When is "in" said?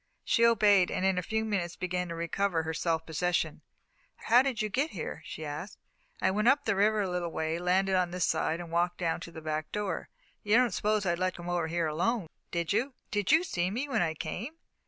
1.05-1.19